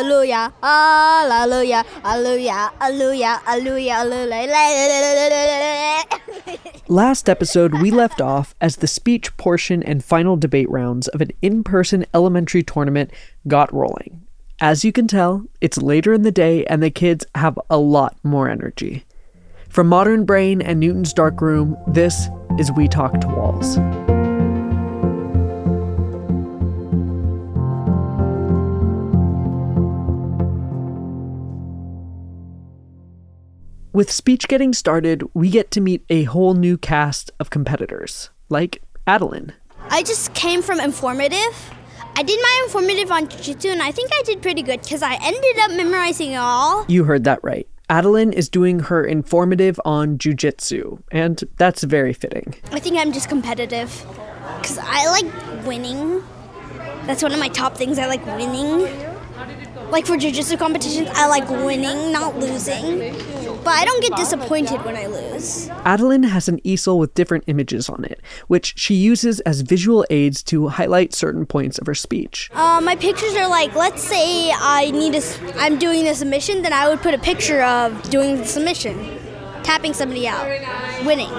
hallelujah, 0.00 0.52
hallelujah, 0.62 1.84
hallelujah, 2.02 2.70
hallelujah, 2.78 3.40
hallelujah, 3.44 3.94
hallelujah. 4.94 6.04
Last 6.88 7.28
episode, 7.28 7.80
we 7.80 7.90
left 7.90 8.20
off 8.20 8.54
as 8.60 8.76
the 8.76 8.86
speech 8.86 9.36
portion 9.36 9.82
and 9.82 10.02
final 10.02 10.36
debate 10.36 10.70
rounds 10.70 11.08
of 11.08 11.20
an 11.20 11.30
in 11.42 11.62
person 11.62 12.06
elementary 12.14 12.62
tournament 12.62 13.10
got 13.46 13.72
rolling. 13.72 14.22
As 14.58 14.84
you 14.84 14.92
can 14.92 15.06
tell, 15.06 15.44
it's 15.60 15.78
later 15.78 16.12
in 16.12 16.22
the 16.22 16.32
day 16.32 16.64
and 16.64 16.82
the 16.82 16.90
kids 16.90 17.24
have 17.34 17.58
a 17.68 17.78
lot 17.78 18.16
more 18.22 18.48
energy. 18.48 19.04
From 19.68 19.86
Modern 19.86 20.24
Brain 20.24 20.60
and 20.60 20.80
Newton's 20.80 21.12
Dark 21.12 21.40
Room, 21.40 21.76
this 21.86 22.28
is 22.58 22.72
We 22.72 22.88
Talk 22.88 23.20
to 23.20 23.28
Walls. 23.28 23.78
With 34.00 34.10
speech 34.10 34.48
getting 34.48 34.72
started, 34.72 35.24
we 35.34 35.50
get 35.50 35.70
to 35.72 35.80
meet 35.82 36.06
a 36.08 36.22
whole 36.22 36.54
new 36.54 36.78
cast 36.78 37.30
of 37.38 37.50
competitors, 37.50 38.30
like 38.48 38.82
Adeline. 39.06 39.52
I 39.90 40.02
just 40.04 40.32
came 40.32 40.62
from 40.62 40.80
informative. 40.80 41.70
I 42.16 42.22
did 42.22 42.40
my 42.40 42.62
informative 42.64 43.12
on 43.12 43.28
jiu-jitsu 43.28 43.68
and 43.68 43.82
I 43.82 43.92
think 43.92 44.10
I 44.14 44.22
did 44.22 44.40
pretty 44.40 44.62
good 44.62 44.80
because 44.80 45.02
I 45.02 45.18
ended 45.22 45.58
up 45.58 45.72
memorizing 45.72 46.32
it 46.32 46.36
all. 46.36 46.86
You 46.88 47.04
heard 47.04 47.24
that 47.24 47.40
right. 47.42 47.68
Adeline 47.90 48.32
is 48.32 48.48
doing 48.48 48.78
her 48.80 49.04
informative 49.04 49.78
on 49.84 50.16
jujitsu, 50.16 51.02
and 51.12 51.44
that's 51.58 51.82
very 51.82 52.14
fitting. 52.14 52.54
I 52.72 52.80
think 52.80 52.96
I'm 52.96 53.12
just 53.12 53.28
competitive 53.28 53.90
because 54.62 54.78
I 54.80 55.10
like 55.10 55.66
winning. 55.66 56.22
That's 57.04 57.22
one 57.22 57.32
of 57.32 57.38
my 57.38 57.48
top 57.48 57.76
things. 57.76 57.98
I 57.98 58.06
like 58.06 58.24
winning. 58.24 59.09
Like 59.90 60.06
for 60.06 60.16
jiu-jitsu 60.16 60.56
competitions, 60.56 61.08
I 61.14 61.26
like 61.26 61.48
winning, 61.50 62.12
not 62.12 62.38
losing. 62.38 63.12
But 63.64 63.74
I 63.74 63.84
don't 63.84 64.00
get 64.00 64.16
disappointed 64.16 64.84
when 64.84 64.96
I 64.96 65.06
lose. 65.06 65.68
Adeline 65.84 66.22
has 66.22 66.48
an 66.48 66.60
easel 66.64 66.98
with 66.98 67.14
different 67.14 67.44
images 67.46 67.88
on 67.88 68.04
it, 68.04 68.20
which 68.46 68.74
she 68.78 68.94
uses 68.94 69.40
as 69.40 69.60
visual 69.62 70.06
aids 70.08 70.42
to 70.44 70.68
highlight 70.68 71.12
certain 71.12 71.44
points 71.44 71.78
of 71.78 71.86
her 71.86 71.94
speech. 71.94 72.50
Uh, 72.54 72.80
my 72.82 72.96
pictures 72.96 73.34
are 73.34 73.48
like, 73.48 73.74
let's 73.74 74.02
say 74.02 74.50
I 74.52 74.90
need 74.92 75.14
a, 75.14 75.22
I'm 75.56 75.78
doing 75.78 76.06
a 76.06 76.14
submission, 76.14 76.62
then 76.62 76.72
I 76.72 76.88
would 76.88 77.00
put 77.00 77.12
a 77.12 77.18
picture 77.18 77.62
of 77.62 78.00
doing 78.10 78.36
the 78.36 78.46
submission, 78.46 79.18
tapping 79.62 79.92
somebody 79.92 80.26
out, 80.26 80.46
winning. 81.04 81.30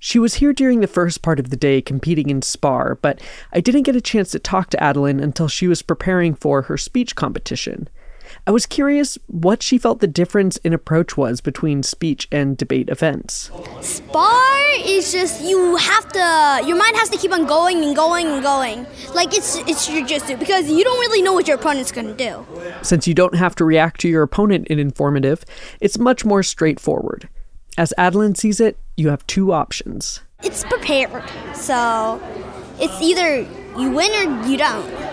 She 0.00 0.18
was 0.18 0.34
here 0.34 0.52
during 0.52 0.80
the 0.80 0.86
first 0.86 1.22
part 1.22 1.40
of 1.40 1.50
the 1.50 1.56
day 1.56 1.82
competing 1.82 2.30
in 2.30 2.40
spar, 2.42 2.96
but 3.02 3.20
I 3.52 3.60
didn't 3.60 3.82
get 3.82 3.96
a 3.96 4.00
chance 4.00 4.30
to 4.30 4.38
talk 4.38 4.70
to 4.70 4.82
Adeline 4.82 5.20
until 5.20 5.48
she 5.48 5.66
was 5.66 5.82
preparing 5.82 6.34
for 6.34 6.62
her 6.62 6.76
speech 6.76 7.16
competition. 7.16 7.88
I 8.48 8.50
was 8.50 8.64
curious 8.64 9.18
what 9.26 9.62
she 9.62 9.76
felt 9.76 10.00
the 10.00 10.06
difference 10.06 10.56
in 10.56 10.72
approach 10.72 11.18
was 11.18 11.42
between 11.42 11.82
speech 11.82 12.26
and 12.32 12.56
debate 12.56 12.88
events. 12.88 13.50
Spar 13.82 14.62
is 14.86 15.12
just 15.12 15.42
you 15.42 15.76
have 15.76 16.08
to 16.08 16.66
your 16.66 16.78
mind 16.78 16.96
has 16.96 17.10
to 17.10 17.18
keep 17.18 17.30
on 17.30 17.44
going 17.44 17.84
and 17.84 17.94
going 17.94 18.26
and 18.26 18.42
going. 18.42 18.86
Like 19.12 19.36
it's 19.36 19.56
it's 19.68 19.86
jujitsu 19.86 20.38
because 20.38 20.70
you 20.70 20.82
don't 20.82 20.98
really 20.98 21.20
know 21.20 21.34
what 21.34 21.46
your 21.46 21.58
opponent's 21.58 21.92
gonna 21.92 22.14
do. 22.14 22.46
Since 22.80 23.06
you 23.06 23.12
don't 23.12 23.34
have 23.34 23.54
to 23.56 23.66
react 23.66 24.00
to 24.00 24.08
your 24.08 24.22
opponent 24.22 24.68
in 24.68 24.78
informative, 24.78 25.44
it's 25.82 25.98
much 25.98 26.24
more 26.24 26.42
straightforward. 26.42 27.28
As 27.76 27.92
Adeline 27.98 28.34
sees 28.34 28.60
it, 28.60 28.78
you 28.96 29.10
have 29.10 29.26
two 29.26 29.52
options. 29.52 30.22
It's 30.42 30.64
prepared. 30.64 31.22
So 31.54 32.18
it's 32.80 32.98
either 33.02 33.40
you 33.78 33.90
win 33.90 34.10
or 34.10 34.48
you 34.48 34.56
don't. 34.56 35.07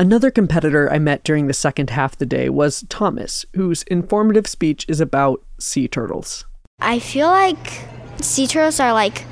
Another 0.00 0.30
competitor 0.30 0.88
I 0.92 1.00
met 1.00 1.24
during 1.24 1.48
the 1.48 1.52
second 1.52 1.90
half 1.90 2.12
of 2.12 2.18
the 2.18 2.26
day 2.26 2.48
was 2.48 2.84
Thomas, 2.88 3.44
whose 3.54 3.82
informative 3.84 4.46
speech 4.46 4.86
is 4.88 5.00
about 5.00 5.42
sea 5.58 5.88
turtles. 5.88 6.46
I 6.78 7.00
feel 7.00 7.26
like 7.26 7.82
sea 8.20 8.46
turtles 8.46 8.78
are 8.78 8.92
like 8.92 9.24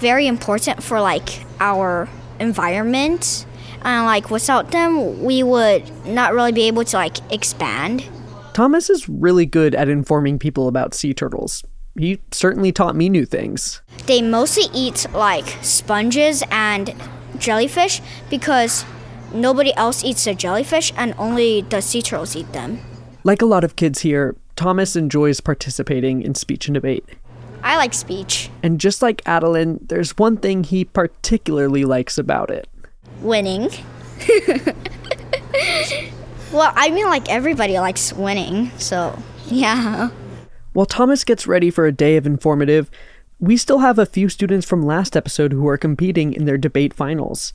very 0.00 0.26
important 0.26 0.82
for 0.82 1.00
like 1.00 1.46
our 1.60 2.08
environment 2.40 3.46
and 3.82 4.04
like 4.04 4.30
without 4.30 4.72
them 4.72 5.22
we 5.22 5.44
would 5.44 5.88
not 6.04 6.34
really 6.34 6.50
be 6.50 6.62
able 6.62 6.84
to 6.86 6.96
like 6.96 7.18
expand. 7.32 8.04
Thomas 8.52 8.90
is 8.90 9.08
really 9.08 9.46
good 9.46 9.76
at 9.76 9.88
informing 9.88 10.40
people 10.40 10.66
about 10.66 10.92
sea 10.92 11.14
turtles. 11.14 11.62
He 11.96 12.20
certainly 12.32 12.72
taught 12.72 12.96
me 12.96 13.08
new 13.08 13.24
things. 13.24 13.80
They 14.06 14.22
mostly 14.22 14.64
eat 14.74 15.06
like 15.14 15.46
sponges 15.62 16.42
and 16.50 16.96
jellyfish 17.38 18.02
because 18.28 18.84
nobody 19.32 19.74
else 19.74 20.04
eats 20.04 20.24
the 20.24 20.34
jellyfish 20.34 20.92
and 20.96 21.14
only 21.18 21.62
the 21.62 21.80
sea 21.80 22.02
turtles 22.02 22.36
eat 22.36 22.52
them. 22.52 22.80
Like 23.24 23.42
a 23.42 23.46
lot 23.46 23.64
of 23.64 23.76
kids 23.76 24.00
here, 24.00 24.36
Thomas 24.56 24.96
enjoys 24.96 25.40
participating 25.40 26.22
in 26.22 26.34
speech 26.34 26.68
and 26.68 26.74
debate. 26.74 27.04
I 27.62 27.76
like 27.76 27.92
speech. 27.92 28.50
And 28.62 28.80
just 28.80 29.02
like 29.02 29.22
Adeline, 29.26 29.80
there's 29.82 30.16
one 30.16 30.36
thing 30.36 30.64
he 30.64 30.84
particularly 30.84 31.84
likes 31.84 32.16
about 32.16 32.50
it 32.50 32.68
winning. 33.20 33.62
well, 36.52 36.72
I 36.74 36.90
mean, 36.90 37.06
like 37.06 37.28
everybody 37.28 37.78
likes 37.78 38.12
winning, 38.12 38.70
so 38.78 39.18
yeah. 39.46 40.10
While 40.72 40.86
Thomas 40.86 41.24
gets 41.24 41.46
ready 41.46 41.70
for 41.70 41.86
a 41.86 41.92
day 41.92 42.16
of 42.16 42.26
informative, 42.26 42.90
we 43.38 43.56
still 43.56 43.78
have 43.78 43.98
a 43.98 44.06
few 44.06 44.28
students 44.28 44.66
from 44.66 44.82
last 44.82 45.16
episode 45.16 45.52
who 45.52 45.66
are 45.68 45.78
competing 45.78 46.32
in 46.32 46.44
their 46.44 46.58
debate 46.58 46.94
finals. 46.94 47.52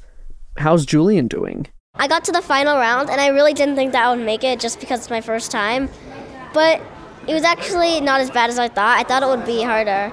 How's 0.57 0.85
Julian 0.85 1.27
doing? 1.27 1.67
I 1.95 2.07
got 2.07 2.23
to 2.25 2.31
the 2.31 2.41
final 2.41 2.77
round 2.77 3.09
and 3.09 3.19
I 3.19 3.27
really 3.27 3.53
didn't 3.53 3.75
think 3.75 3.91
that 3.91 4.05
I 4.05 4.15
would 4.15 4.25
make 4.25 4.43
it 4.43 4.59
just 4.59 4.79
because 4.79 4.99
it's 4.99 5.09
my 5.09 5.21
first 5.21 5.51
time. 5.51 5.89
But 6.53 6.81
it 7.27 7.33
was 7.33 7.43
actually 7.43 7.99
not 8.01 8.21
as 8.21 8.31
bad 8.31 8.49
as 8.49 8.57
I 8.57 8.69
thought. 8.69 8.97
I 8.97 9.03
thought 9.03 9.23
it 9.23 9.27
would 9.27 9.45
be 9.45 9.63
harder. 9.63 10.11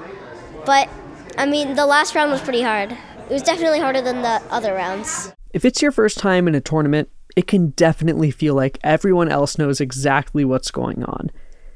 But 0.65 0.89
I 1.37 1.45
mean, 1.45 1.75
the 1.75 1.85
last 1.85 2.13
round 2.15 2.31
was 2.31 2.41
pretty 2.41 2.61
hard. 2.61 2.91
It 2.91 3.31
was 3.31 3.41
definitely 3.41 3.79
harder 3.79 4.01
than 4.01 4.21
the 4.21 4.41
other 4.49 4.73
rounds. 4.73 5.33
If 5.53 5.63
it's 5.65 5.81
your 5.81 5.91
first 5.91 6.17
time 6.17 6.47
in 6.47 6.55
a 6.55 6.61
tournament, 6.61 7.09
it 7.35 7.47
can 7.47 7.69
definitely 7.69 8.31
feel 8.31 8.53
like 8.53 8.79
everyone 8.83 9.29
else 9.29 9.57
knows 9.57 9.79
exactly 9.79 10.43
what's 10.43 10.71
going 10.71 11.03
on. 11.03 11.31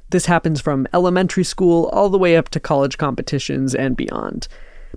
This 0.09 0.25
happens 0.25 0.61
from 0.61 0.88
elementary 0.94 1.44
school 1.44 1.88
all 1.88 2.09
the 2.09 2.17
way 2.17 2.35
up 2.35 2.50
to 2.50 2.59
college 2.59 2.97
competitions 2.97 3.73
and 3.73 3.95
beyond. 3.95 4.47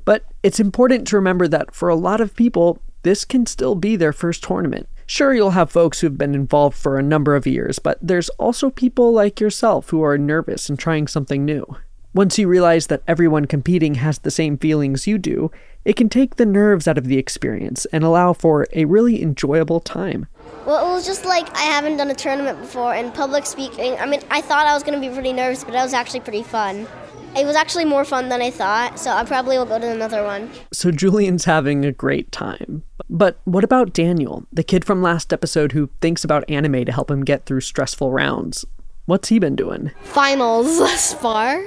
But 0.04 0.24
it's 0.42 0.60
important 0.60 1.06
to 1.08 1.16
remember 1.16 1.48
that 1.48 1.74
for 1.74 1.88
a 1.88 1.94
lot 1.94 2.20
of 2.20 2.34
people, 2.34 2.80
this 3.02 3.24
can 3.24 3.46
still 3.46 3.74
be 3.74 3.96
their 3.96 4.12
first 4.12 4.42
tournament. 4.42 4.88
Sure, 5.06 5.34
you'll 5.34 5.50
have 5.50 5.70
folks 5.70 6.00
who've 6.00 6.16
been 6.16 6.34
involved 6.34 6.76
for 6.76 6.98
a 6.98 7.02
number 7.02 7.34
of 7.34 7.46
years, 7.46 7.78
but 7.78 7.98
there's 8.00 8.28
also 8.30 8.70
people 8.70 9.12
like 9.12 9.40
yourself 9.40 9.90
who 9.90 10.02
are 10.02 10.16
nervous 10.16 10.68
and 10.68 10.78
trying 10.78 11.08
something 11.08 11.44
new. 11.44 11.66
Once 12.12 12.38
you 12.38 12.48
realize 12.48 12.88
that 12.88 13.02
everyone 13.06 13.44
competing 13.44 13.94
has 13.94 14.18
the 14.18 14.30
same 14.30 14.58
feelings 14.58 15.06
you 15.06 15.16
do, 15.16 15.50
it 15.84 15.96
can 15.96 16.08
take 16.08 16.36
the 16.36 16.46
nerves 16.46 16.86
out 16.86 16.98
of 16.98 17.06
the 17.06 17.18
experience 17.18 17.86
and 17.86 18.04
allow 18.04 18.32
for 18.32 18.66
a 18.72 18.84
really 18.84 19.22
enjoyable 19.22 19.80
time. 19.80 20.26
Well, 20.66 20.90
it 20.90 20.92
was 20.92 21.06
just 21.06 21.24
like 21.24 21.48
I 21.56 21.62
haven't 21.62 21.96
done 21.96 22.10
a 22.10 22.14
tournament 22.14 22.60
before, 22.60 22.94
and 22.94 23.14
public 23.14 23.46
speaking, 23.46 23.94
I 23.98 24.06
mean, 24.06 24.20
I 24.30 24.40
thought 24.40 24.66
I 24.66 24.74
was 24.74 24.82
going 24.82 25.00
to 25.00 25.08
be 25.08 25.12
pretty 25.12 25.32
nervous, 25.32 25.64
but 25.64 25.74
it 25.74 25.78
was 25.78 25.94
actually 25.94 26.20
pretty 26.20 26.42
fun. 26.42 26.86
It 27.36 27.46
was 27.46 27.54
actually 27.54 27.84
more 27.84 28.04
fun 28.04 28.28
than 28.28 28.42
I 28.42 28.50
thought, 28.50 28.98
so 28.98 29.10
I 29.12 29.24
probably 29.24 29.56
will 29.56 29.64
go 29.64 29.78
to 29.78 29.88
another 29.88 30.24
one. 30.24 30.50
So 30.72 30.90
Julian's 30.90 31.44
having 31.44 31.84
a 31.84 31.92
great 31.92 32.32
time. 32.32 32.82
But 33.08 33.38
what 33.44 33.62
about 33.62 33.92
Daniel, 33.92 34.46
the 34.52 34.64
kid 34.64 34.84
from 34.84 35.00
last 35.00 35.32
episode 35.32 35.72
who 35.72 35.90
thinks 36.00 36.24
about 36.24 36.48
anime 36.50 36.84
to 36.84 36.92
help 36.92 37.10
him 37.10 37.24
get 37.24 37.46
through 37.46 37.60
stressful 37.60 38.10
rounds? 38.10 38.64
What's 39.06 39.28
he 39.28 39.38
been 39.38 39.54
doing? 39.54 39.92
Finals, 40.02 40.78
Spar. 41.00 41.62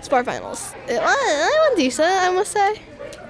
Spar 0.00 0.24
finals. 0.24 0.74
It 0.88 1.00
was, 1.00 1.16
it 1.20 1.70
was 1.70 1.76
decent, 1.76 2.08
I 2.08 2.30
must 2.30 2.50
say. 2.50 2.82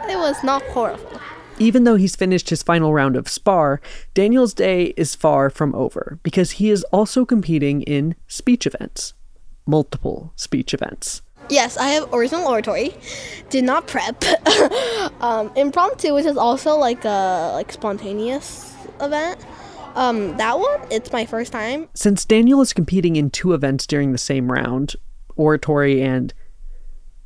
It 0.08 0.16
was 0.16 0.42
not 0.42 0.62
horrible. 0.62 1.20
Even 1.58 1.84
though 1.84 1.96
he's 1.96 2.16
finished 2.16 2.48
his 2.48 2.62
final 2.62 2.94
round 2.94 3.16
of 3.16 3.28
spar, 3.28 3.82
Daniel's 4.14 4.54
day 4.54 4.94
is 4.96 5.14
far 5.14 5.50
from 5.50 5.74
over 5.74 6.18
because 6.22 6.52
he 6.52 6.70
is 6.70 6.82
also 6.84 7.26
competing 7.26 7.82
in 7.82 8.15
speech 8.26 8.66
events 8.66 9.12
multiple 9.66 10.32
speech 10.36 10.74
events. 10.74 11.22
Yes, 11.48 11.76
I 11.76 11.88
have 11.88 12.12
original 12.14 12.47
oratory. 12.47 12.94
Did 13.50 13.64
not 13.64 13.86
prep. 13.86 14.24
um, 15.20 15.53
impromptu, 15.56 16.14
which 16.14 16.26
is 16.26 16.36
also 16.36 16.76
like 16.76 17.04
a 17.04 17.53
like 17.54 17.72
spontaneous 17.72 18.74
event. 19.00 19.44
Um, 19.94 20.36
that 20.38 20.59
one, 20.59 20.80
it's 20.91 21.12
my 21.12 21.26
first 21.26 21.53
time. 21.53 21.88
Since 21.94 22.24
Daniel 22.24 22.60
is 22.60 22.72
competing 22.72 23.16
in 23.16 23.30
two 23.30 23.53
events 23.53 23.86
during 23.86 24.12
the 24.12 24.18
same 24.18 24.50
round, 24.50 24.97
oratory 25.36 26.00
and 26.00 26.32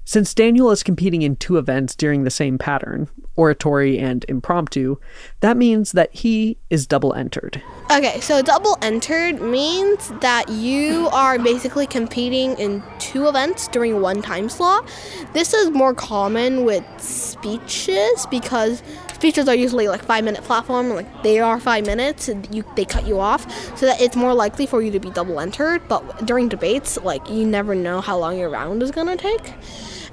Since 0.08 0.34
Daniel 0.34 0.70
is 0.70 0.84
competing 0.84 1.22
in 1.22 1.34
two 1.34 1.58
events 1.58 1.96
during 1.96 2.22
the 2.22 2.30
same 2.30 2.58
pattern, 2.58 3.08
oratory 3.34 3.98
and 3.98 4.24
impromptu, 4.28 4.98
that 5.40 5.56
means 5.56 5.90
that 5.92 6.14
he 6.14 6.58
is 6.70 6.86
double 6.86 7.12
entered. 7.14 7.60
Okay, 7.90 8.20
so 8.20 8.40
double 8.40 8.78
entered 8.82 9.42
means 9.42 10.12
that 10.20 10.48
you 10.48 11.08
are 11.08 11.40
basically 11.40 11.88
competing 11.88 12.56
in 12.56 12.84
two 13.00 13.26
events 13.26 13.66
during 13.66 14.00
one 14.00 14.22
time 14.22 14.48
slot. 14.48 14.88
This 15.32 15.52
is 15.52 15.70
more 15.70 15.92
common 15.92 16.64
with 16.64 16.84
speeches 17.00 18.28
because 18.30 18.84
speeches 19.12 19.48
are 19.48 19.56
usually 19.56 19.88
like 19.88 20.04
five 20.04 20.22
minute 20.22 20.44
platform, 20.44 20.90
like 20.90 21.24
they 21.24 21.40
are 21.40 21.58
five 21.58 21.84
minutes, 21.84 22.30
you 22.52 22.64
they 22.76 22.84
cut 22.84 23.08
you 23.08 23.18
off, 23.18 23.42
so 23.76 23.86
that 23.86 24.00
it's 24.00 24.14
more 24.14 24.34
likely 24.34 24.66
for 24.66 24.82
you 24.82 24.92
to 24.92 25.00
be 25.00 25.10
double 25.10 25.40
entered. 25.40 25.82
But 25.88 26.24
during 26.24 26.48
debates, 26.48 26.96
like 27.02 27.28
you 27.28 27.44
never 27.44 27.74
know 27.74 28.00
how 28.00 28.16
long 28.16 28.38
your 28.38 28.50
round 28.50 28.84
is 28.84 28.92
gonna 28.92 29.16
take. 29.16 29.52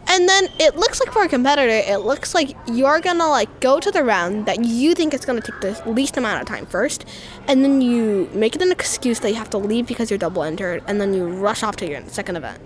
And 0.08 0.30
then 0.30 0.48
it 0.60 0.76
looks 0.76 1.00
like 1.00 1.12
for 1.12 1.24
a 1.24 1.30
competitor, 1.30 1.70
it 1.70 2.02
looks 2.02 2.36
like 2.36 2.56
you're 2.68 3.00
gonna 3.00 3.28
like 3.28 3.60
go 3.60 3.80
to 3.80 3.90
the 3.90 4.04
round 4.04 4.46
that 4.46 4.64
you 4.64 4.94
think 4.94 5.14
is 5.14 5.26
gonna 5.26 5.42
take 5.42 5.62
the 5.62 5.82
least 5.90 6.18
amount 6.18 6.42
of 6.42 6.48
time 6.48 6.66
first, 6.66 7.06
and 7.48 7.64
then 7.64 7.82
you 7.82 8.30
make 8.34 8.56
it 8.56 8.62
an 8.62 8.72
excuse 8.72 9.20
that 9.22 9.30
you 9.30 9.36
have 9.36 9.50
to 9.52 9.58
leave 9.58 9.88
because 9.88 10.12
you're 10.12 10.20
double 10.20 10.44
entered, 10.44 10.84
and 10.88 11.02
then 11.02 11.14
you 11.14 11.26
rush 11.28 11.64
off 11.64 11.76
to 11.78 11.90
your 11.90 12.08
second 12.10 12.36
event. 12.36 12.60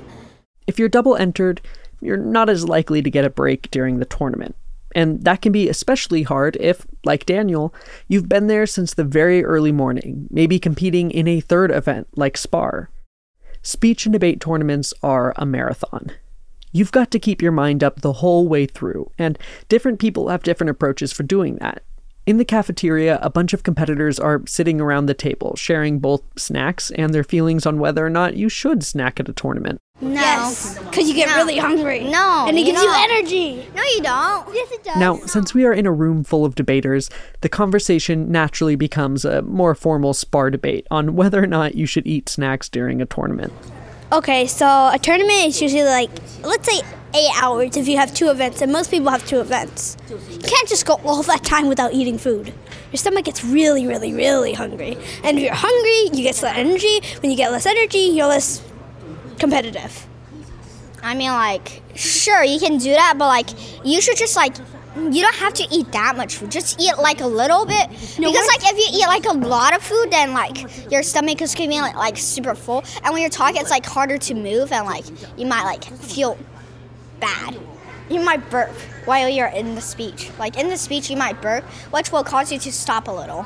If 0.66 0.78
you're 0.78 0.90
double 0.90 1.16
entered, 1.16 1.62
you're 2.02 2.18
not 2.18 2.50
as 2.50 2.68
likely 2.68 3.02
to 3.02 3.10
get 3.10 3.24
a 3.24 3.30
break 3.30 3.72
during 3.72 4.00
the 4.00 4.06
tournament. 4.06 4.56
And 4.94 5.24
that 5.24 5.42
can 5.42 5.52
be 5.52 5.70
especially 5.70 6.24
hard 6.24 6.58
if, 6.60 6.86
like 7.06 7.26
Daniel, 7.26 7.74
you've 8.08 8.30
been 8.30 8.48
there 8.48 8.66
since 8.66 8.94
the 8.94 9.04
very 9.04 9.44
early 9.44 9.72
morning, 9.72 10.28
maybe 10.30 10.60
competing 10.60 11.12
in 11.12 11.28
a 11.28 11.40
third 11.40 11.72
event 11.72 12.08
like 12.16 12.36
SPAR. 12.36 12.90
Speech 13.62 14.06
and 14.06 14.14
debate 14.14 14.42
tournaments 14.42 14.94
are 15.04 15.34
a 15.36 15.46
marathon. 15.46 16.12
You've 16.72 16.92
got 16.92 17.12
to 17.12 17.20
keep 17.20 17.42
your 17.42 17.52
mind 17.52 17.84
up 17.84 18.02
the 18.02 18.14
whole 18.14 18.48
way 18.48 18.66
through, 18.66 19.12
and 19.18 19.38
different 19.70 20.00
people 20.00 20.30
have 20.30 20.44
different 20.44 20.70
approaches 20.72 21.12
for 21.14 21.24
doing 21.24 21.56
that. 21.58 21.84
In 22.26 22.36
the 22.38 22.44
cafeteria, 22.46 23.20
a 23.22 23.30
bunch 23.30 23.54
of 23.54 23.64
competitors 23.64 24.20
are 24.20 24.42
sitting 24.46 24.82
around 24.82 25.06
the 25.06 25.14
table, 25.14 25.56
sharing 25.56 26.00
both 26.00 26.22
snacks 26.38 26.92
and 26.92 27.14
their 27.14 27.24
feelings 27.24 27.66
on 27.66 27.80
whether 27.80 28.06
or 28.06 28.10
not 28.10 28.36
you 28.36 28.50
should 28.50 28.84
snack 28.84 29.18
at 29.22 29.30
a 29.30 29.34
tournament. 29.34 29.80
No. 30.02 30.54
Because 30.90 31.08
you 31.08 31.16
get 31.16 31.34
really 31.38 31.58
hungry. 31.58 32.02
No, 32.02 32.46
And 32.46 32.58
it 32.58 32.60
you 32.60 32.66
gives 32.66 32.82
you 32.82 32.88
don't. 32.90 33.12
energy. 33.12 33.70
No, 33.74 33.82
you 33.82 34.02
don't. 34.02 34.54
Yes, 34.54 34.72
it 34.74 34.84
does. 34.84 34.98
Now, 34.98 35.16
since 35.26 35.54
we 35.54 35.66
are 35.66 35.72
in 35.74 35.86
a 35.86 35.92
room 35.92 36.26
full 36.26 36.44
of 36.44 36.54
debaters, 36.54 37.10
the 37.40 37.50
conversation 37.50 38.30
naturally 38.30 38.76
becomes 38.76 39.24
a 39.24 39.42
more 39.44 39.74
formal 39.74 40.14
spar 40.14 40.52
debate 40.52 40.86
on 40.92 41.16
whether 41.16 41.42
or 41.42 41.48
not 41.48 41.76
you 41.76 41.86
should 41.86 42.06
eat 42.06 42.28
snacks 42.28 42.68
during 42.68 43.02
a 43.02 43.06
tournament. 43.06 43.54
Okay, 44.10 44.48
so 44.48 44.66
a 44.66 44.98
tournament 44.98 45.48
is 45.48 45.62
usually 45.62 45.84
like, 45.84 46.10
let's 46.42 46.66
say 46.72 46.82
eight 47.14 47.32
hours 47.42 47.76
if 47.76 47.90
you 47.90 47.98
have 47.98 48.14
two 48.14 48.30
events, 48.30 48.62
and 48.62 48.72
most 48.72 48.90
people 48.90 49.10
have 49.10 49.26
two 49.26 49.42
events. 49.42 49.98
You 50.10 50.40
can't 50.40 50.70
just 50.70 50.86
go 50.86 50.94
all 51.04 51.24
that 51.24 51.44
time 51.44 51.68
without 51.68 51.94
eating 51.94 52.18
food. 52.18 52.54
Your 52.92 52.98
stomach 52.98 53.26
gets 53.26 53.44
really, 53.44 53.86
really, 53.86 54.14
really 54.14 54.54
hungry. 54.54 54.98
And 55.24 55.38
if 55.38 55.44
you're 55.44 55.54
hungry, 55.54 56.18
you 56.18 56.24
get 56.24 56.42
less 56.42 56.56
energy. 56.56 57.02
When 57.20 57.32
you 57.32 57.36
get 57.36 57.52
less 57.52 57.66
energy, 57.66 57.98
you're 57.98 58.28
less 58.28 58.64
competitive. 59.40 60.08
I 61.04 61.14
mean, 61.14 61.32
like, 61.32 61.82
sure, 61.94 62.46
you 62.46 62.60
can 62.60 62.78
do 62.78 62.92
that, 62.92 63.16
but 63.18 63.28
like, 63.28 63.50
you 63.86 64.00
should 64.00 64.16
just 64.16 64.38
like, 64.38 64.56
you 65.14 65.22
don't 65.22 65.36
have 65.36 65.54
to 65.56 65.68
eat 65.72 65.92
that 65.92 66.16
much 66.18 66.36
food. 66.36 66.52
Just 66.52 66.80
eat 66.80 66.98
like 66.98 67.22
a 67.22 67.28
little 67.28 67.66
bit. 67.66 67.90
because 67.90 68.48
like, 68.48 68.74
if 68.74 68.78
you 68.78 69.00
eat 69.02 69.08
like 69.08 69.26
a 69.26 69.34
lot 69.34 69.76
of 69.76 69.82
food, 69.84 70.12
then 70.12 70.34
like 70.34 70.92
your 70.92 71.04
stomach 71.04 71.42
is 71.42 71.54
gonna 71.56 71.70
be 71.70 71.80
like, 71.82 71.96
like 71.96 72.18
super 72.18 72.56
full, 72.56 72.84
and 73.04 73.14
when 73.14 73.22
you're 73.22 73.30
talking, 73.30 73.62
it's 73.62 73.72
like 73.72 73.86
harder 73.86 74.18
to 74.18 74.34
move, 74.34 74.72
and 74.72 74.86
like 74.86 75.06
you 75.38 75.46
might 75.46 75.64
like 75.64 75.84
feel 75.84 76.38
bad. 77.20 77.58
You 78.10 78.22
might 78.22 78.50
burp 78.50 78.72
while 79.06 79.28
you're 79.30 79.48
in 79.48 79.76
the 79.76 79.82
speech. 79.82 80.30
Like 80.40 80.58
in 80.58 80.70
the 80.70 80.78
speech, 80.78 81.10
you 81.10 81.18
might 81.18 81.42
burp, 81.42 81.64
which 81.92 82.12
will 82.12 82.24
cause 82.24 82.52
you 82.52 82.60
to 82.60 82.72
stop 82.72 83.08
a 83.08 83.12
little. 83.12 83.46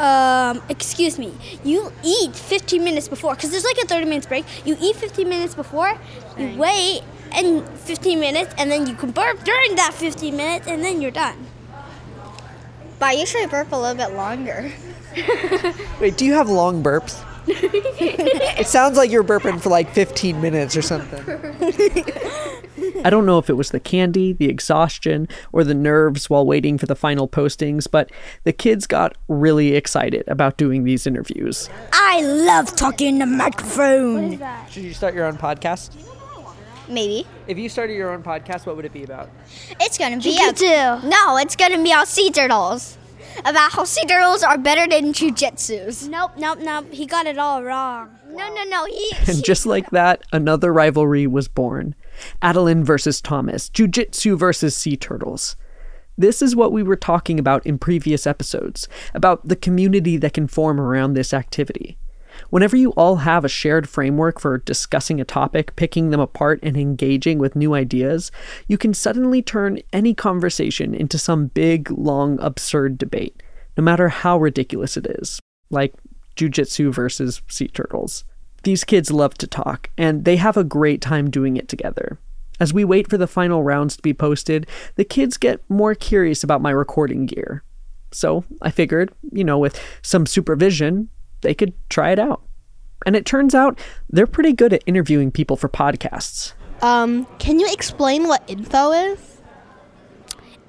Um, 0.00 0.60
excuse 0.68 1.18
me. 1.18 1.32
You 1.62 1.92
eat 2.04 2.34
15 2.34 2.82
minutes 2.82 3.06
before, 3.08 3.34
because 3.36 3.50
there's 3.50 3.64
like 3.64 3.78
a 3.78 3.86
30 3.86 4.06
minutes 4.06 4.26
break. 4.26 4.44
You 4.66 4.76
eat 4.80 4.96
15 4.96 5.28
minutes 5.28 5.54
before, 5.54 5.96
you 6.36 6.56
wait, 6.58 7.02
and 7.34 7.68
15 7.80 8.20
minutes, 8.20 8.54
and 8.58 8.70
then 8.70 8.86
you 8.86 8.94
can 8.94 9.10
burp 9.10 9.44
during 9.44 9.76
that 9.76 9.94
15 9.94 10.36
minutes, 10.36 10.66
and 10.66 10.84
then 10.84 11.00
you're 11.00 11.10
done. 11.10 11.46
But 12.98 13.06
I 13.08 13.12
usually 13.12 13.46
burp 13.46 13.72
a 13.72 13.76
little 13.76 13.96
bit 13.96 14.14
longer. 14.14 14.70
Wait, 16.00 16.16
do 16.16 16.24
you 16.24 16.34
have 16.34 16.48
long 16.48 16.82
burps? 16.82 17.24
it 17.46 18.66
sounds 18.68 18.96
like 18.96 19.10
you're 19.10 19.24
burping 19.24 19.60
for 19.60 19.68
like 19.68 19.92
15 19.92 20.40
minutes 20.40 20.76
or 20.76 20.82
something. 20.82 21.20
I 23.04 23.10
don't 23.10 23.26
know 23.26 23.38
if 23.38 23.50
it 23.50 23.54
was 23.54 23.70
the 23.70 23.80
candy, 23.80 24.32
the 24.32 24.48
exhaustion, 24.48 25.26
or 25.52 25.64
the 25.64 25.74
nerves 25.74 26.30
while 26.30 26.46
waiting 26.46 26.78
for 26.78 26.86
the 26.86 26.94
final 26.94 27.26
postings, 27.26 27.90
but 27.90 28.10
the 28.44 28.52
kids 28.52 28.86
got 28.86 29.16
really 29.26 29.74
excited 29.74 30.22
about 30.28 30.56
doing 30.56 30.84
these 30.84 31.04
interviews. 31.04 31.68
I 31.92 32.22
love 32.22 32.76
talking 32.76 33.14
in 33.14 33.18
the 33.18 33.26
microphone. 33.26 34.40
Should 34.70 34.84
you 34.84 34.94
start 34.94 35.14
your 35.14 35.26
own 35.26 35.36
podcast? 35.36 35.90
Maybe. 36.88 37.26
If 37.46 37.58
you 37.58 37.68
started 37.68 37.94
your 37.94 38.12
own 38.12 38.22
podcast, 38.22 38.66
what 38.66 38.76
would 38.76 38.84
it 38.84 38.92
be 38.92 39.04
about? 39.04 39.30
It's 39.80 39.98
gonna 39.98 40.16
be 40.16 40.36
Jiu-jitsu. 40.36 40.66
a, 40.66 41.00
no. 41.04 41.36
It's 41.38 41.56
gonna 41.56 41.82
be 41.82 41.90
about 41.92 42.08
sea 42.08 42.30
turtles. 42.30 42.98
About 43.46 43.72
how 43.72 43.84
sea 43.84 44.04
turtles 44.06 44.42
are 44.42 44.58
better 44.58 44.86
than 44.86 45.12
jujitsus. 45.14 46.08
Nope, 46.08 46.32
nope, 46.36 46.58
nope. 46.60 46.92
He 46.92 47.06
got 47.06 47.26
it 47.26 47.38
all 47.38 47.62
wrong. 47.62 48.10
No, 48.28 48.52
no, 48.54 48.64
no. 48.64 48.84
He. 48.84 49.12
And 49.26 49.42
just 49.44 49.64
like 49.64 49.90
that, 49.90 50.22
another 50.32 50.72
rivalry 50.72 51.26
was 51.26 51.48
born 51.48 51.94
Adeline 52.42 52.84
versus 52.84 53.20
Thomas, 53.20 53.68
Jiu-Jitsu 53.70 54.36
versus 54.36 54.76
Sea 54.76 54.96
Turtles. 54.96 55.56
This 56.18 56.42
is 56.42 56.54
what 56.54 56.72
we 56.72 56.82
were 56.82 56.96
talking 56.96 57.38
about 57.38 57.64
in 57.66 57.78
previous 57.78 58.26
episodes 58.26 58.86
about 59.14 59.48
the 59.48 59.56
community 59.56 60.18
that 60.18 60.34
can 60.34 60.46
form 60.46 60.78
around 60.78 61.14
this 61.14 61.32
activity. 61.32 61.96
Whenever 62.50 62.76
you 62.76 62.90
all 62.90 63.16
have 63.16 63.44
a 63.44 63.48
shared 63.48 63.88
framework 63.88 64.40
for 64.40 64.58
discussing 64.58 65.20
a 65.20 65.24
topic, 65.24 65.74
picking 65.76 66.10
them 66.10 66.20
apart, 66.20 66.60
and 66.62 66.76
engaging 66.76 67.38
with 67.38 67.56
new 67.56 67.74
ideas, 67.74 68.30
you 68.68 68.76
can 68.76 68.94
suddenly 68.94 69.42
turn 69.42 69.80
any 69.92 70.14
conversation 70.14 70.94
into 70.94 71.18
some 71.18 71.46
big, 71.46 71.90
long, 71.90 72.38
absurd 72.40 72.98
debate, 72.98 73.42
no 73.76 73.82
matter 73.82 74.08
how 74.08 74.38
ridiculous 74.38 74.96
it 74.96 75.06
is, 75.06 75.40
like 75.70 75.94
jujitsu 76.36 76.92
versus 76.92 77.42
sea 77.48 77.68
turtles. 77.68 78.24
These 78.64 78.84
kids 78.84 79.10
love 79.10 79.34
to 79.34 79.46
talk, 79.46 79.90
and 79.98 80.24
they 80.24 80.36
have 80.36 80.56
a 80.56 80.64
great 80.64 81.00
time 81.00 81.30
doing 81.30 81.56
it 81.56 81.68
together. 81.68 82.18
As 82.60 82.72
we 82.72 82.84
wait 82.84 83.08
for 83.10 83.18
the 83.18 83.26
final 83.26 83.62
rounds 83.62 83.96
to 83.96 84.02
be 84.02 84.14
posted, 84.14 84.66
the 84.94 85.04
kids 85.04 85.36
get 85.36 85.68
more 85.68 85.94
curious 85.94 86.44
about 86.44 86.62
my 86.62 86.70
recording 86.70 87.26
gear. 87.26 87.64
So 88.12 88.44
I 88.60 88.70
figured, 88.70 89.12
you 89.32 89.42
know, 89.42 89.58
with 89.58 89.80
some 90.02 90.26
supervision, 90.26 91.08
they 91.42 91.54
could 91.54 91.72
try 91.88 92.10
it 92.10 92.18
out. 92.18 92.42
And 93.04 93.16
it 93.16 93.26
turns 93.26 93.54
out 93.54 93.78
they're 94.08 94.26
pretty 94.26 94.52
good 94.52 94.72
at 94.72 94.82
interviewing 94.86 95.30
people 95.30 95.56
for 95.56 95.68
podcasts. 95.68 96.52
Um, 96.80 97.26
can 97.38 97.60
you 97.60 97.68
explain 97.70 98.26
what 98.26 98.42
info 98.48 98.92
is? 98.92 99.38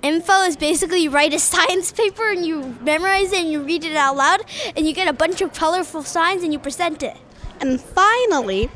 Info 0.02 0.42
is 0.42 0.58
basically 0.58 1.04
you 1.04 1.10
write 1.10 1.34
a 1.34 1.40
science 1.40 1.92
paper 2.02 2.30
and 2.30 2.46
you 2.46 2.76
memorize 2.82 3.32
it 3.32 3.42
and 3.42 3.52
you 3.52 3.62
read 3.64 3.84
it 3.84 3.96
out 3.96 4.18
loud 4.18 4.42
and 4.76 4.86
you 4.86 4.94
get 4.94 5.08
a 5.08 5.14
bunch 5.14 5.42
of 5.42 5.54
colorful 5.54 6.04
signs 6.04 6.44
and 6.44 6.52
you 6.52 6.60
present 6.60 7.02
it. 7.02 7.18
And 7.62 7.80
finally, 7.80 8.70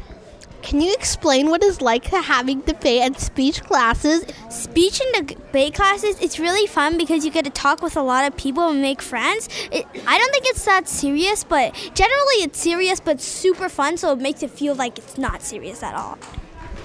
can 0.62 0.82
you 0.82 0.94
explain 0.94 1.50
what 1.50 1.64
it's 1.64 1.82
like 1.82 2.10
to 2.10 2.22
having 2.22 2.62
debate 2.62 3.02
and 3.02 3.18
speech 3.18 3.64
classes? 3.64 4.26
Speech 4.50 5.02
and 5.02 5.28
debate 5.28 5.76
classes, 5.76 6.20
it's 6.20 6.40
really 6.40 6.68
fun 6.68 6.98
because 6.98 7.24
you 7.24 7.32
get 7.32 7.46
to 7.46 7.52
talk 7.52 7.82
with 7.82 7.96
a 7.96 8.02
lot 8.02 8.26
of 8.26 8.36
people 8.38 8.70
and 8.70 8.82
make 8.82 9.02
friends. 9.02 9.48
It, 9.72 9.86
I 10.08 10.18
don't 10.18 10.32
think 10.32 10.46
it's 10.48 10.66
that 10.66 10.88
serious, 10.88 11.44
but 11.44 11.74
generally 11.94 12.44
it's 12.44 12.60
serious 12.60 13.00
but 13.00 13.22
super 13.22 13.70
fun, 13.70 13.98
so 13.98 14.12
it 14.12 14.20
makes 14.20 14.44
it 14.44 14.52
feel 14.52 14.76
like 14.76 14.98
it's 14.98 15.18
not 15.18 15.42
serious 15.42 15.84
at 15.84 15.94
all. 15.94 16.18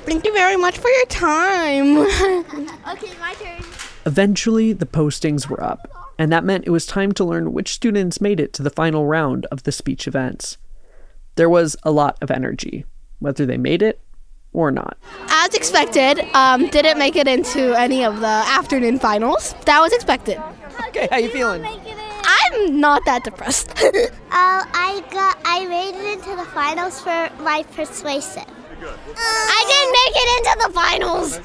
Thank 0.04 0.24
you 0.24 0.32
very 0.32 0.56
much 0.56 0.78
for 0.78 0.88
your 0.88 1.06
time. 1.06 2.06
Okay, 2.88 3.12
my 3.20 3.34
turn. 3.34 3.62
Eventually, 4.04 4.72
the 4.72 4.86
postings 4.86 5.48
were 5.48 5.62
up, 5.62 5.88
and 6.18 6.32
that 6.32 6.44
meant 6.44 6.66
it 6.66 6.70
was 6.70 6.84
time 6.84 7.12
to 7.12 7.24
learn 7.24 7.52
which 7.52 7.72
students 7.72 8.20
made 8.20 8.40
it 8.40 8.52
to 8.54 8.62
the 8.62 8.70
final 8.70 9.06
round 9.06 9.46
of 9.46 9.62
the 9.62 9.72
speech 9.72 10.08
events. 10.08 10.58
There 11.36 11.48
was 11.48 11.76
a 11.84 11.92
lot 11.92 12.18
of 12.20 12.30
energy, 12.30 12.84
whether 13.22 13.46
they 13.46 13.56
made 13.56 13.82
it 13.82 14.00
or 14.52 14.70
not. 14.70 14.98
As 15.28 15.54
expected, 15.54 16.20
um, 16.34 16.68
didn't 16.68 16.98
make 16.98 17.16
it 17.16 17.26
into 17.26 17.72
any 17.78 18.04
of 18.04 18.20
the 18.20 18.26
afternoon 18.26 18.98
finals. 18.98 19.54
That 19.64 19.80
was 19.80 19.92
expected. 19.92 20.38
Okay, 20.88 21.08
how 21.10 21.18
you 21.18 21.30
feeling? 21.30 21.64
I'm 21.64 22.80
not 22.80 23.04
that 23.06 23.24
depressed. 23.24 23.72
Oh, 24.34 24.64
I 24.72 25.04
got 25.12 25.38
I 25.44 25.66
made 25.66 25.94
it 25.94 26.18
into 26.18 26.34
the 26.34 26.44
finals 26.52 26.98
for 27.00 27.28
my 27.42 27.62
persuasive. 27.76 28.48
I 28.48 29.60
didn't 29.68 29.92
make 30.00 30.14
it 30.16 30.28
into 30.38 30.52
the 30.66 30.72
finals. 30.72 31.38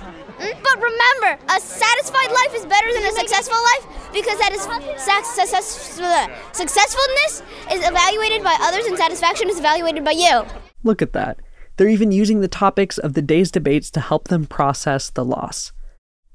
But 0.64 0.76
remember, 0.76 1.44
a 1.50 1.60
satisfied 1.60 2.32
life 2.32 2.56
is 2.56 2.66
better 2.66 2.94
than 2.94 3.04
a 3.04 3.12
successful 3.12 3.58
life 3.58 4.14
because 4.14 4.40
that 4.40 4.54
is 4.54 4.62
success, 4.62 6.32
successfulness 6.54 7.44
is 7.74 7.86
evaluated 7.86 8.44
by 8.44 8.56
others 8.62 8.86
and 8.86 8.98
satisfaction 8.98 9.50
is 9.50 9.60
evaluated 9.60 10.06
by 10.06 10.12
you. 10.12 10.46
Look 10.84 11.02
at 11.02 11.12
that. 11.14 11.40
They're 11.78 11.88
even 11.88 12.12
using 12.12 12.42
the 12.42 12.48
topics 12.48 12.98
of 12.98 13.14
the 13.14 13.22
day's 13.22 13.52
debates 13.52 13.92
to 13.92 14.00
help 14.00 14.28
them 14.28 14.48
process 14.48 15.12
the 15.12 15.24
loss. 15.24 15.72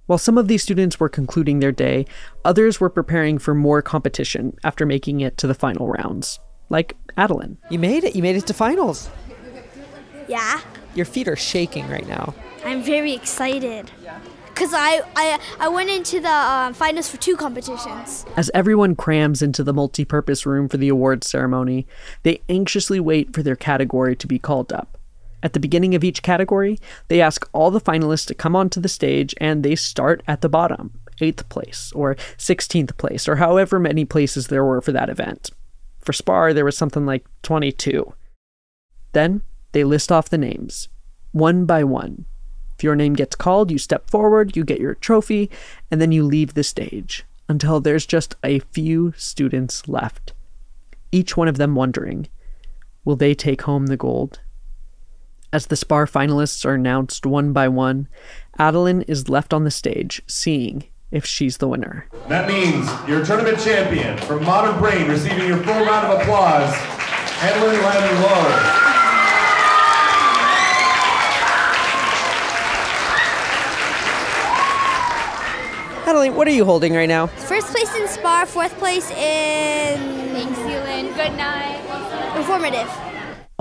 While 0.07 0.19
some 0.19 0.39
of 0.39 0.47
these 0.47 0.63
students 0.63 1.01
were 1.01 1.09
concluding 1.09 1.59
their 1.59 1.73
day, 1.73 2.07
others 2.45 2.81
were 2.81 2.89
preparing 2.89 3.39
for 3.39 3.55
more 3.55 3.83
competition 3.83 4.57
after 4.63 4.87
making 4.87 5.21
it 5.21 5.37
to 5.39 5.49
the 5.49 5.55
final 5.55 5.89
rounds, 5.89 6.39
like 6.71 6.97
Adeline. 7.17 7.59
You 7.71 7.79
made 7.81 8.05
it. 8.05 8.15
You 8.15 8.23
made 8.23 8.37
it 8.37 8.47
to 8.47 8.55
finals. 8.55 9.11
Yeah, 10.29 10.61
Your 10.95 11.07
feet 11.07 11.27
are 11.27 11.37
shaking 11.37 11.89
right 11.89 12.07
now. 12.07 12.35
I'm 12.65 12.83
very 12.83 13.13
excited. 13.13 13.91
Cause 14.55 14.73
I 14.75 15.01
I, 15.17 15.41
I 15.59 15.69
went 15.69 15.91
into 15.91 16.21
the 16.21 16.29
uh, 16.29 16.73
finals 16.73 17.09
for 17.09 17.17
two 17.17 17.37
competitions. 17.37 18.25
As 18.37 18.51
everyone 18.55 18.95
crams 18.95 19.43
into 19.43 19.65
the 19.65 19.73
multi-purpose 19.73 20.47
room 20.47 20.69
for 20.69 20.77
the 20.77 20.89
awards 20.89 21.29
ceremony, 21.29 21.87
they 22.23 22.43
anxiously 22.49 23.01
wait 23.01 23.35
for 23.35 23.43
their 23.43 23.57
category 23.57 24.15
to 24.15 24.27
be 24.27 24.39
called 24.39 24.73
up. 24.73 24.99
At 25.43 25.55
the 25.55 25.61
beginning 25.61 25.95
of 25.95 26.05
each 26.05 26.23
category, 26.23 26.79
they 27.09 27.21
ask 27.21 27.49
all 27.53 27.71
the 27.71 27.81
finalists 27.81 28.27
to 28.27 28.35
come 28.35 28.55
onto 28.55 28.81
the 28.81 28.89
stage 28.89 29.35
and 29.39 29.63
they 29.63 29.75
start 29.75 30.23
at 30.29 30.41
the 30.41 30.49
bottom, 30.49 31.01
8th 31.21 31.49
place 31.49 31.93
or 31.95 32.15
16th 32.39 32.97
place 32.97 33.29
or 33.29 33.37
however 33.37 33.79
many 33.79 34.05
places 34.05 34.47
there 34.47 34.65
were 34.65 34.81
for 34.81 34.93
that 34.93 35.11
event. 35.11 35.51
For 35.99 36.13
Spar, 36.13 36.53
there 36.53 36.65
was 36.65 36.77
something 36.77 37.07
like 37.07 37.25
22. 37.43 38.13
Then 39.13 39.43
they 39.73 39.85
list 39.85 40.13
off 40.13 40.29
the 40.29 40.39
names, 40.39 40.89
one 41.33 41.65
by 41.65 41.85
one. 41.85 42.27
If 42.77 42.85
your 42.85 42.97
name 42.97 43.15
gets 43.15 43.37
called, 43.37 43.71
you 43.71 43.79
step 43.79 44.11
forward, 44.11 44.57
you 44.57 44.65
get 44.65 44.81
your 44.81 44.95
trophy, 44.95 45.51
and 45.91 46.01
then 46.01 46.13
you 46.13 46.25
leave 46.25 46.55
the 46.55 46.65
stage 46.65 47.25
until 47.49 47.81
there's 47.81 48.07
just 48.07 48.35
a 48.43 48.61
few 48.61 49.13
students 49.17 49.87
left. 49.87 50.33
Each 51.11 51.37
one 51.37 51.49
of 51.49 51.59
them 51.59 51.75
wondering, 51.75 52.29
will 53.05 53.17
they 53.17 53.35
take 53.35 53.63
home 53.63 53.87
the 53.87 53.97
gold? 53.97 54.41
As 55.53 55.67
the 55.67 55.77
SPAR 55.77 56.07
finalists 56.07 56.65
are 56.65 56.75
announced 56.75 57.27
one 57.27 57.53
by 57.53 57.69
one, 57.69 58.09
Adeline 58.59 59.03
is 59.03 59.29
left 59.29 59.53
on 59.53 59.65
the 59.65 59.71
stage, 59.71 60.23
seeing 60.27 60.85
if 61.11 61.27
she's 61.27 61.59
the 61.59 61.69
winner. 61.69 62.07
That 62.29 62.49
means 62.49 62.89
your 63.07 63.23
tournament 63.23 63.61
champion 63.61 64.17
from 64.17 64.45
Modern 64.45 64.79
Brain 64.79 65.09
receiving 65.09 65.47
your 65.47 65.59
full 65.59 65.85
round 65.85 66.07
of 66.07 66.21
applause, 66.23 66.73
Edwin 67.43 67.83
Len 67.83 68.23
Lowe. 68.23 68.79
Adeline, 76.07 76.35
what 76.35 76.49
are 76.49 76.53
you 76.53 76.65
holding 76.65 76.95
right 76.95 77.09
now? 77.09 77.27
First 77.27 77.69
place 77.69 77.95
in 77.95 78.09
Spar, 78.09 78.45
fourth 78.47 78.77
place 78.79 79.11
in 79.11 79.99
Thanks, 80.33 80.59
Zealand. 80.59 81.15
Good 81.15 81.37
night. 81.37 81.79
informative. 82.37 83.12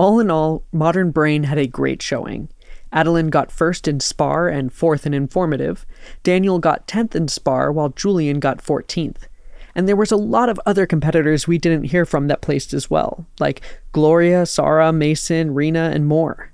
All 0.02 0.18
in 0.18 0.32
all, 0.32 0.64
Modern 0.72 1.12
Brain 1.12 1.44
had 1.44 1.58
a 1.58 1.66
great 1.68 2.02
showing. 2.02 2.48
Adeline 2.92 3.28
got 3.28 3.52
first 3.52 3.86
in 3.86 4.00
Spar 4.00 4.48
and 4.48 4.72
fourth 4.72 5.06
in 5.06 5.14
Informative. 5.14 5.86
Daniel 6.24 6.58
got 6.58 6.88
10th 6.88 7.14
in 7.14 7.28
Spar, 7.28 7.70
while 7.70 7.90
Julian 7.90 8.40
got 8.40 8.58
14th. 8.58 9.28
And 9.76 9.86
there 9.86 9.94
was 9.94 10.10
a 10.10 10.16
lot 10.16 10.48
of 10.48 10.58
other 10.66 10.86
competitors 10.86 11.46
we 11.46 11.56
didn't 11.56 11.84
hear 11.84 12.04
from 12.04 12.26
that 12.26 12.42
placed 12.42 12.74
as 12.74 12.90
well, 12.90 13.28
like 13.38 13.62
Gloria, 13.92 14.44
Sarah, 14.44 14.92
Mason, 14.92 15.54
Rena, 15.54 15.92
and 15.94 16.08
more. 16.08 16.50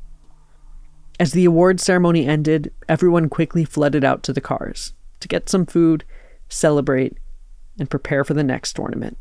As 1.19 1.33
the 1.33 1.47
award 1.47 1.81
ceremony 1.81 2.27
ended, 2.27 2.71
everyone 2.87 3.31
quickly 3.31 3.65
flooded 3.65 4.05
out 4.05 4.23
to 4.25 4.35
the 4.35 4.43
cars 4.43 4.93
to 5.21 5.27
get 5.27 5.49
some 5.49 5.65
food, 5.65 6.05
celebrate, 6.51 7.17
and 7.79 7.89
prepare 7.89 8.25
for 8.25 8.35
the 8.35 8.45
next 8.45 8.75
tournament. 8.75 9.17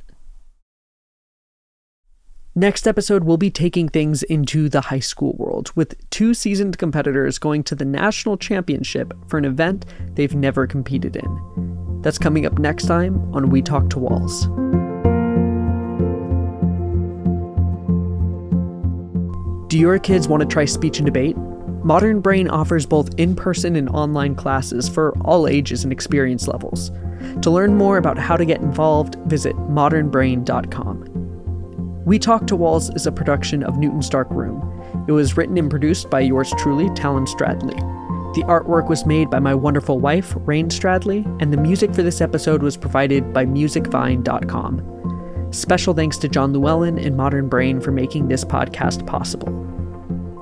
Next 2.57 2.87
episode, 2.87 3.23
we'll 3.23 3.37
be 3.37 3.51
taking 3.51 3.87
things 3.87 4.23
into 4.23 4.67
the 4.67 4.81
high 4.81 4.97
school 4.97 5.35
world 5.37 5.71
with 5.75 6.09
two 6.09 6.33
seasoned 6.33 6.79
competitors 6.79 7.37
going 7.37 7.63
to 7.65 7.75
the 7.75 7.85
national 7.85 8.35
championship 8.35 9.13
for 9.27 9.37
an 9.37 9.45
event 9.45 9.85
they've 10.15 10.33
never 10.33 10.65
competed 10.65 11.17
in. 11.17 11.99
That's 12.01 12.17
coming 12.17 12.47
up 12.47 12.57
next 12.57 12.87
time 12.87 13.31
on 13.31 13.51
We 13.51 13.61
Talk 13.61 13.91
to 13.91 13.99
Walls. 13.99 14.47
Do 19.69 19.77
your 19.77 19.99
kids 19.99 20.27
want 20.27 20.41
to 20.41 20.47
try 20.47 20.65
speech 20.65 20.97
and 20.97 21.05
debate? 21.05 21.37
Modern 21.83 22.21
Brain 22.21 22.49
offers 22.49 22.87
both 22.87 23.13
in 23.19 23.35
person 23.35 23.75
and 23.75 23.87
online 23.89 24.33
classes 24.33 24.89
for 24.89 25.15
all 25.19 25.47
ages 25.47 25.83
and 25.83 25.93
experience 25.93 26.47
levels. 26.47 26.89
To 27.43 27.51
learn 27.51 27.75
more 27.75 27.97
about 27.97 28.17
how 28.17 28.35
to 28.35 28.45
get 28.45 28.61
involved, 28.61 29.13
visit 29.27 29.55
modernbrain.com. 29.55 31.16
We 32.07 32.17
Talk 32.17 32.47
to 32.47 32.55
Walls 32.55 32.89
is 32.91 33.05
a 33.05 33.11
production 33.11 33.63
of 33.63 33.77
Newton's 33.77 34.07
Dark 34.07 34.29
Room. 34.31 34.63
It 35.09 35.11
was 35.11 35.35
written 35.35 35.57
and 35.57 35.69
produced 35.69 36.09
by 36.09 36.21
yours 36.21 36.53
truly, 36.57 36.89
Talon 36.91 37.25
Stradley. 37.25 37.75
The 38.33 38.43
artwork 38.43 38.87
was 38.87 39.05
made 39.05 39.29
by 39.29 39.39
my 39.39 39.53
wonderful 39.53 39.99
wife, 39.99 40.33
Rain 40.45 40.69
Stradley, 40.69 41.25
and 41.41 41.51
the 41.51 41.57
music 41.57 41.93
for 41.93 42.03
this 42.03 42.21
episode 42.21 42.63
was 42.63 42.77
provided 42.77 43.33
by 43.33 43.45
musicvine.com. 43.45 45.49
Special 45.51 45.93
thanks 45.93 46.17
to 46.19 46.29
John 46.29 46.53
Llewellyn 46.53 46.97
and 46.97 47.17
Modern 47.17 47.49
Brain 47.49 47.81
for 47.81 47.91
making 47.91 48.29
this 48.29 48.45
podcast 48.45 49.05
possible. 49.05 49.49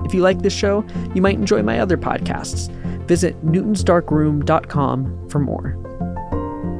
If 0.04 0.14
you 0.14 0.20
like 0.20 0.42
this 0.42 0.54
show, 0.54 0.84
you 1.16 1.20
might 1.20 1.34
enjoy 1.34 1.64
my 1.64 1.80
other 1.80 1.96
podcasts. 1.96 2.70
Visit 3.08 3.44
newtonsdarkroom.com 3.44 5.30
for 5.30 5.40
more. 5.40 5.76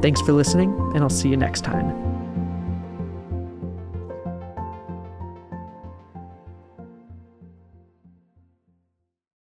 Thanks 0.00 0.21
for 0.21 0.33
listening, 0.33 0.73
and 0.95 1.02
I'll 1.02 1.11
see 1.11 1.28
you 1.28 1.37
next 1.37 1.64
time. 1.64 2.06